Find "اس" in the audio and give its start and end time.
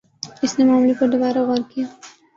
0.43-0.51